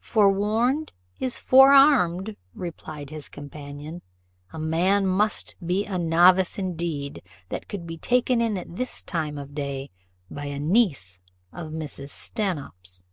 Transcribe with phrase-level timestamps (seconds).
[0.00, 0.90] "Fore warned
[1.20, 4.02] is fore armed," replied his companion:
[4.52, 9.38] "a man must be a novice indeed that could be taken in at this time
[9.38, 9.92] of day
[10.28, 11.20] by a niece
[11.52, 12.10] of Mrs.
[12.10, 13.06] Stanhope's."